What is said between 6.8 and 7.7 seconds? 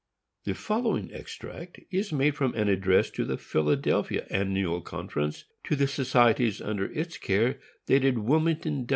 its care,